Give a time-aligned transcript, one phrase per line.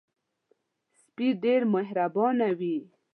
[1.01, 2.77] سپي ډېر مهربانه وي.